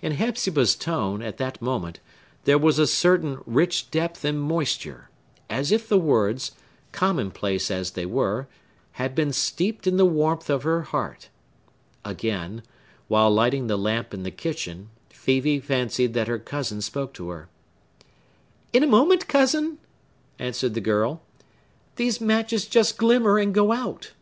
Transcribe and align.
In 0.00 0.12
Hepzibah's 0.12 0.74
tone, 0.74 1.20
at 1.20 1.36
that 1.36 1.60
moment, 1.60 2.00
there 2.44 2.56
was 2.56 2.78
a 2.78 2.86
certain 2.86 3.40
rich 3.44 3.90
depth 3.90 4.24
and 4.24 4.40
moisture, 4.40 5.10
as 5.50 5.70
if 5.70 5.86
the 5.86 5.98
words, 5.98 6.52
commonplace 6.92 7.70
as 7.70 7.90
they 7.90 8.06
were, 8.06 8.48
had 8.92 9.14
been 9.14 9.34
steeped 9.34 9.86
in 9.86 9.98
the 9.98 10.06
warmth 10.06 10.48
of 10.48 10.62
her 10.62 10.80
heart. 10.80 11.28
Again, 12.06 12.62
while 13.08 13.30
lighting 13.30 13.66
the 13.66 13.76
lamp 13.76 14.14
in 14.14 14.22
the 14.22 14.30
kitchen, 14.30 14.88
Phœbe 15.12 15.62
fancied 15.62 16.14
that 16.14 16.26
her 16.26 16.38
cousin 16.38 16.80
spoke 16.80 17.12
to 17.12 17.28
her. 17.28 17.50
"In 18.72 18.82
a 18.82 18.86
moment, 18.86 19.28
cousin!" 19.28 19.76
answered 20.38 20.72
the 20.72 20.80
girl. 20.80 21.20
"These 21.96 22.18
matches 22.18 22.64
just 22.66 22.96
glimmer, 22.96 23.36
and 23.38 23.52
go 23.52 23.72
out." 23.72 24.12